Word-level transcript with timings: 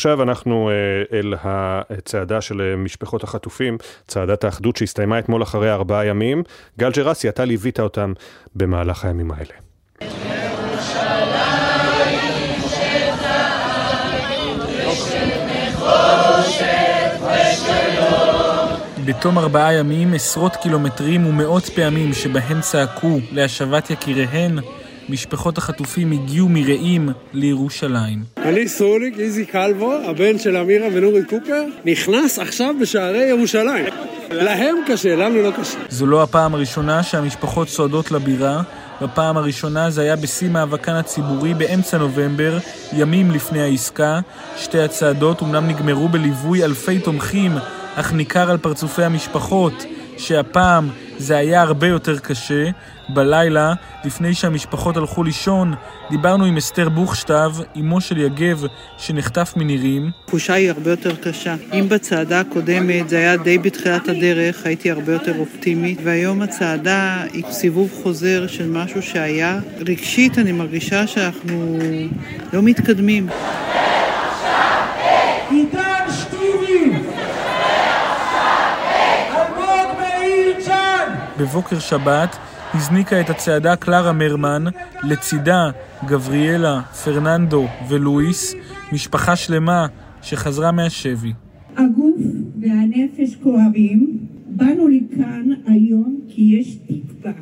עכשיו 0.00 0.22
אנחנו 0.22 0.70
אל 1.12 1.34
הצעדה 1.42 2.40
של 2.40 2.74
משפחות 2.76 3.24
החטופים, 3.24 3.78
צעדת 4.06 4.44
האחדות 4.44 4.76
שהסתיימה 4.76 5.18
אתמול 5.18 5.42
אחרי 5.42 5.72
ארבעה 5.72 6.06
ימים. 6.06 6.42
גל 6.78 6.90
ג'רסי, 6.90 7.28
אתה 7.28 7.44
ליווית 7.44 7.80
אותם 7.80 8.12
במהלך 8.54 9.04
הימים 9.04 9.30
האלה. 9.30 9.52
בתום 19.04 19.38
ארבעה 19.38 19.74
ימים, 19.74 20.14
עשרות 20.14 20.56
קילומטרים 20.56 21.26
ומאות 21.26 21.64
פעמים 21.64 22.12
שבהם 22.12 22.60
צעקו 22.60 23.18
להשבת 23.32 23.90
יקיריהן, 23.90 24.58
משפחות 25.10 25.58
החטופים 25.58 26.12
הגיעו 26.12 26.48
מרעים 26.48 27.08
לירושלים. 27.32 28.18
אני 28.36 28.68
סרוליק, 28.68 29.18
איזי 29.18 29.46
קלבו, 29.46 29.92
הבן 29.92 30.38
של 30.38 30.56
אמירה 30.56 30.88
ונורי 30.92 31.24
קופר, 31.24 31.64
נכנס 31.84 32.38
עכשיו 32.38 32.74
בשערי 32.80 33.28
ירושלים. 33.28 33.84
להם 34.30 34.76
קשה, 34.86 35.16
לנו 35.16 35.42
לא 35.42 35.50
קשה. 35.60 35.78
זו 35.88 36.06
לא 36.06 36.22
הפעם 36.22 36.54
הראשונה 36.54 37.02
שהמשפחות 37.02 37.68
צועדות 37.68 38.10
לבירה. 38.10 38.62
בפעם 39.02 39.36
הראשונה 39.36 39.90
זה 39.90 40.02
היה 40.02 40.16
בשיא 40.16 40.48
מאבקן 40.48 40.92
הציבורי 40.92 41.54
באמצע 41.54 41.98
נובמבר, 41.98 42.58
ימים 42.92 43.30
לפני 43.30 43.62
העסקה. 43.62 44.20
שתי 44.56 44.80
הצעדות 44.80 45.40
אומנם 45.40 45.68
נגמרו 45.68 46.08
בליווי 46.08 46.64
אלפי 46.64 46.98
תומכים 46.98 47.52
אך 47.94 48.12
ניכר 48.12 48.50
על 48.50 48.58
פרצופי 48.58 49.04
המשפחות 49.04 49.84
שהפעם 50.18 50.88
זה 51.20 51.36
היה 51.36 51.62
הרבה 51.62 51.86
יותר 51.86 52.18
קשה. 52.18 52.70
בלילה, 53.08 53.72
לפני 54.04 54.34
שהמשפחות 54.34 54.96
הלכו 54.96 55.24
לישון, 55.24 55.74
דיברנו 56.10 56.44
עם 56.44 56.56
אסתר 56.56 56.88
בוכשטב, 56.88 57.50
אמו 57.76 58.00
של 58.00 58.18
יגב, 58.18 58.64
שנחטף 58.98 59.52
מנירים. 59.56 60.10
התחושה 60.24 60.54
היא 60.54 60.70
הרבה 60.70 60.90
יותר 60.90 61.16
קשה. 61.16 61.54
אם 61.72 61.88
בצעדה 61.88 62.40
הקודמת 62.40 63.08
זה 63.08 63.16
היה 63.16 63.36
די 63.36 63.58
בתחילת 63.58 64.08
הדרך, 64.08 64.66
הייתי 64.66 64.90
הרבה 64.90 65.12
יותר 65.12 65.38
אופטימית, 65.38 65.98
והיום 66.04 66.42
הצעדה 66.42 67.22
היא 67.32 67.44
סיבוב 67.50 67.90
חוזר 68.02 68.46
של 68.46 68.68
משהו 68.68 69.02
שהיה. 69.02 69.60
רגשית 69.78 70.38
אני 70.38 70.52
מרגישה 70.52 71.06
שאנחנו 71.06 71.78
לא 72.52 72.62
מתקדמים. 72.62 73.28
בבוקר 81.40 81.78
שבת 81.78 82.36
הזניקה 82.74 83.20
את 83.20 83.30
הצעדה 83.30 83.76
קלרה 83.76 84.12
מרמן, 84.12 84.64
לצידה 85.02 85.70
גבריאלה, 86.04 86.82
פרננדו 87.04 87.66
ולואיס, 87.88 88.54
משפחה 88.92 89.36
שלמה 89.36 89.86
שחזרה 90.22 90.72
מהשבי. 90.72 91.32
הגוף 91.76 92.20
והנפש 92.60 93.36
כואבים, 93.42 94.18
באנו 94.46 94.88
לכאן 94.88 95.44
היום 95.66 96.20
כי 96.28 96.56
יש 96.60 96.76
תקווה. 96.76 97.32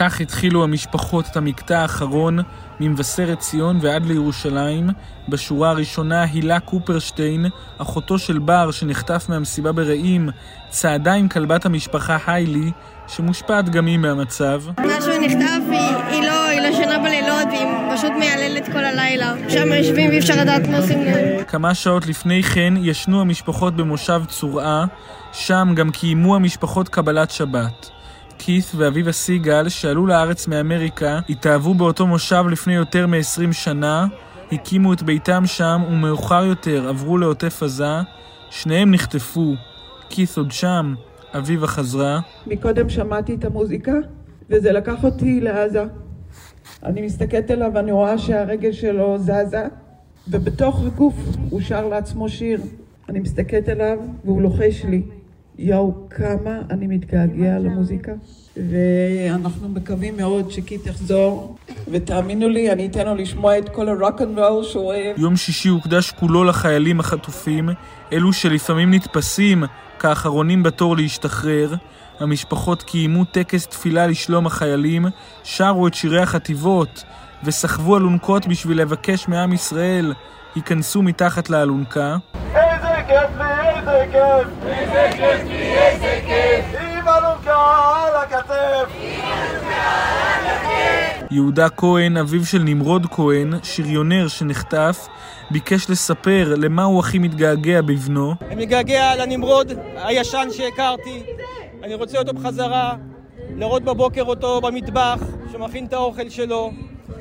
כך 0.00 0.20
התחילו 0.20 0.64
המשפחות 0.64 1.26
את 1.30 1.36
המקטע 1.36 1.78
האחרון 1.78 2.38
ממבשרת 2.80 3.38
ציון 3.38 3.78
ועד 3.82 4.06
לירושלים. 4.06 4.90
בשורה 5.28 5.70
הראשונה 5.70 6.22
הילה 6.22 6.60
קופרשטיין, 6.60 7.46
אחותו 7.78 8.18
של 8.18 8.38
בר 8.38 8.70
שנחטף 8.70 9.26
מהמסיבה 9.28 9.72
ברעים, 9.72 10.28
צעדה 10.68 11.12
עם 11.12 11.28
כלבת 11.28 11.66
המשפחה 11.66 12.18
היילי, 12.26 12.70
שמושפעת 13.08 13.68
גם 13.68 13.86
היא 13.86 13.98
מהמצב. 13.98 14.62
מאז 14.80 15.04
שהוא 15.04 15.14
נחטף 15.20 15.62
היא, 15.70 15.96
היא 16.08 16.22
לא, 16.22 16.46
היא 16.48 16.60
לא 16.60 16.72
שנה 16.72 16.98
בלילות 16.98 17.48
והיא 17.50 17.96
פשוט 17.96 18.12
מייללת 18.18 18.72
כל 18.72 18.84
הלילה. 18.84 19.34
שם 19.48 19.72
יושבים 19.72 20.10
ואי 20.10 20.18
אפשר 20.18 20.40
לדעת 20.40 20.68
מה 20.68 20.76
עושים 20.78 21.04
להם. 21.04 21.44
כמה 21.44 21.74
שעות 21.74 22.06
לפני 22.06 22.42
כן 22.42 22.74
ישנו 22.76 23.20
המשפחות 23.20 23.76
במושב 23.76 24.22
צורעה, 24.28 24.84
שם 25.32 25.68
גם 25.76 25.90
קיימו 25.90 26.36
המשפחות 26.36 26.88
קבלת 26.88 27.30
שבת. 27.30 27.99
כית' 28.42 28.74
ואביבה 28.76 29.12
סיגל, 29.12 29.68
שעלו 29.68 30.06
לארץ 30.06 30.48
מאמריקה, 30.48 31.20
התאהבו 31.28 31.74
באותו 31.74 32.06
מושב 32.06 32.44
לפני 32.50 32.74
יותר 32.74 33.06
מ-20 33.06 33.52
שנה, 33.52 34.06
הקימו 34.52 34.92
את 34.92 35.02
ביתם 35.02 35.42
שם, 35.46 35.82
ומאוחר 35.88 36.44
יותר 36.44 36.88
עברו 36.88 37.18
לעוטף 37.18 37.62
עזה. 37.62 38.00
שניהם 38.50 38.90
נחטפו. 38.90 39.54
קית' 40.08 40.36
עוד 40.36 40.50
שם, 40.50 40.94
אביבה 41.34 41.66
חזרה. 41.66 42.20
מקודם 42.46 42.88
שמעתי 42.88 43.34
את 43.34 43.44
המוזיקה, 43.44 43.92
וזה 44.50 44.72
לקח 44.72 45.04
אותי 45.04 45.40
לעזה. 45.40 45.84
אני 46.84 47.02
מסתכלת 47.02 47.50
עליו 47.50 47.70
ואני 47.74 47.92
רואה 47.92 48.18
שהרגל 48.18 48.72
שלו 48.72 49.18
זזה, 49.18 49.64
ובתוך 50.28 50.84
הגוף 50.86 51.14
הוא 51.50 51.60
שר 51.60 51.88
לעצמו 51.88 52.28
שיר. 52.28 52.60
אני 53.08 53.20
מסתכלת 53.20 53.68
עליו 53.68 53.98
והוא 54.24 54.42
לוחש 54.42 54.84
לי. 54.84 55.02
יואו, 55.62 55.94
כמה 56.10 56.50
אני 56.70 56.86
מתגעגע 56.86 57.58
למוזיקה, 57.58 58.12
ואנחנו 58.56 59.68
מקווים 59.68 60.16
מאוד 60.16 60.50
שקית' 60.50 60.86
יחזור, 60.86 61.56
ותאמינו 61.90 62.48
לי, 62.48 62.72
אני 62.72 62.86
אתן 62.86 63.06
לו 63.06 63.14
לשמוע 63.14 63.58
את 63.58 63.68
כל 63.68 63.88
הרוק 63.88 64.22
אנד 64.22 64.38
רול 64.38 64.64
שהוא 64.64 64.84
אוהב. 64.84 65.18
יום 65.18 65.36
שישי 65.36 65.68
הוקדש 65.68 66.10
כולו 66.10 66.44
לחיילים 66.44 67.00
החטופים, 67.00 67.68
אלו 68.12 68.32
שלפעמים 68.32 68.94
נתפסים 68.94 69.64
כאחרונים 69.98 70.62
בתור 70.62 70.96
להשתחרר. 70.96 71.74
המשפחות 72.20 72.82
קיימו 72.82 73.24
טקס 73.24 73.66
תפילה 73.66 74.06
לשלום 74.06 74.46
החיילים, 74.46 75.06
שרו 75.42 75.86
את 75.86 75.94
שירי 75.94 76.22
החטיבות, 76.22 77.04
וסחבו 77.44 77.96
אלונקות 77.96 78.46
בשביל 78.46 78.80
לבקש 78.80 79.28
מעם 79.28 79.52
ישראל, 79.52 80.12
ייכנסו 80.56 81.02
מתחת 81.02 81.50
לאלונקה. 81.50 82.16
איזה 82.34 82.88
כיף 83.06 83.38
כיף! 84.12 84.48
איזה 84.66 85.08
כיף 85.12 85.40
איזה 85.76 86.20
כיף! 86.26 86.80
עם 86.80 87.08
אלונקה 87.08 87.56
על 88.06 88.16
הכתף! 88.22 88.92
יהודה 91.30 91.68
כהן, 91.68 92.16
אביו 92.16 92.46
של 92.46 92.58
נמרוד 92.58 93.06
כהן, 93.10 93.54
שריונר 93.62 94.28
שנחטף, 94.28 95.08
ביקש 95.50 95.90
לספר 95.90 96.54
למה 96.56 96.84
הוא 96.84 97.00
הכי 97.00 97.18
מתגעגע 97.18 97.80
בבנו. 97.80 98.34
אני 98.48 98.64
מתגעגע 98.64 99.16
לנמרוד 99.16 99.72
הישן 99.96 100.48
שהכרתי, 100.50 101.22
אני 101.82 101.94
רוצה 101.94 102.18
אותו 102.18 102.32
בחזרה, 102.32 102.94
לראות 103.56 103.82
בבוקר 103.82 104.22
אותו 104.22 104.60
במטבח, 104.60 105.22
שמכין 105.52 105.86
את 105.86 105.92
האוכל 105.92 106.28
שלו, 106.28 106.72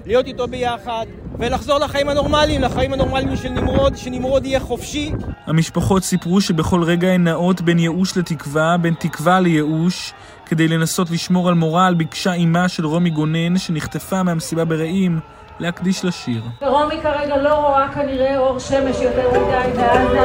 להיות 0.05 0.25
איתו 0.25 0.47
ביחד, 0.47 1.05
ולחזור 1.39 1.79
לחיים 1.79 2.09
הנורמליים, 2.09 2.61
לחיים 2.61 2.93
הנורמליים 2.93 3.35
של 3.35 3.49
נמרוד, 3.49 3.97
שנמרוד 3.97 4.45
יהיה 4.45 4.59
חופשי. 4.59 5.11
המשפחות 5.45 6.03
סיפרו 6.03 6.41
שבכל 6.41 6.83
רגע 6.83 7.07
הן 7.07 7.23
נעות 7.23 7.61
בין 7.61 7.79
ייאוש 7.79 8.17
לתקווה, 8.17 8.77
בין 8.77 8.93
תקווה 8.99 9.39
לייאוש, 9.39 10.13
כדי 10.45 10.67
לנסות 10.67 11.11
לשמור 11.11 11.49
על 11.49 11.55
מורל 11.55 11.93
ביקשה 11.97 12.33
אימה 12.33 12.67
של 12.67 12.85
רומי 12.85 13.09
גונן, 13.09 13.57
שנחטפה 13.57 14.23
מהמסיבה 14.23 14.65
ברעים, 14.65 15.19
להקדיש 15.59 16.05
לשיר. 16.05 16.41
רומי 16.61 16.95
כרגע 17.03 17.37
לא 17.37 17.53
רואה 17.53 17.87
כנראה 17.93 18.37
אור 18.37 18.59
שמש 18.59 18.95
יותר 19.01 19.29
מדי 19.29 19.77
בעזה. 19.77 20.19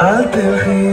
אל 0.00 0.24
תלכי, 0.24 0.92